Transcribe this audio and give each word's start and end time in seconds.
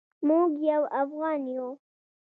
موږ 0.27 0.51
یو 0.71 0.83
افغان 1.01 1.41
یو 1.55 1.67